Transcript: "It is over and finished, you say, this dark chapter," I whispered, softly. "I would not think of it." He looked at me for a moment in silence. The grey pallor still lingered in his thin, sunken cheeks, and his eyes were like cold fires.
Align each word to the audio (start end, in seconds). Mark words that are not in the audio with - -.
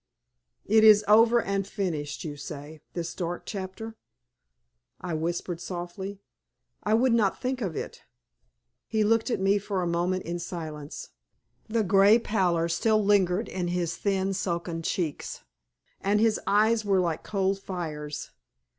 "It 0.65 0.83
is 0.83 1.05
over 1.07 1.39
and 1.39 1.67
finished, 1.67 2.23
you 2.23 2.35
say, 2.35 2.81
this 2.93 3.13
dark 3.13 3.43
chapter," 3.45 3.93
I 4.99 5.13
whispered, 5.13 5.61
softly. 5.61 6.23
"I 6.81 6.95
would 6.95 7.13
not 7.13 7.39
think 7.39 7.61
of 7.61 7.75
it." 7.75 8.01
He 8.87 9.03
looked 9.03 9.29
at 9.29 9.39
me 9.39 9.59
for 9.59 9.83
a 9.83 9.87
moment 9.87 10.23
in 10.23 10.39
silence. 10.39 11.09
The 11.67 11.83
grey 11.83 12.17
pallor 12.17 12.67
still 12.67 13.05
lingered 13.05 13.47
in 13.47 13.67
his 13.67 13.95
thin, 13.95 14.33
sunken 14.33 14.81
cheeks, 14.81 15.43
and 16.01 16.19
his 16.19 16.39
eyes 16.47 16.83
were 16.83 16.99
like 16.99 17.21
cold 17.23 17.59
fires. 17.59 18.31